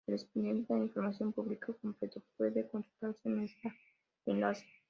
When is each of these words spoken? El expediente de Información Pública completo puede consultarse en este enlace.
El 0.07 0.15
expediente 0.15 0.73
de 0.73 0.79
Información 0.79 1.31
Pública 1.31 1.71
completo 1.79 2.23
puede 2.35 2.67
consultarse 2.67 3.29
en 3.29 3.41
este 3.43 3.71
enlace. 4.25 4.65